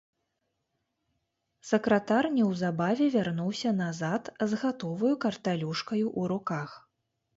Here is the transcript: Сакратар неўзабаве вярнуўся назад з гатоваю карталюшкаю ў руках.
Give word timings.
Сакратар 1.71 2.29
неўзабаве 2.39 3.11
вярнуўся 3.17 3.75
назад 3.83 4.23
з 4.55 4.63
гатоваю 4.65 5.15
карталюшкаю 5.27 6.05
ў 6.19 6.21
руках. 6.33 6.69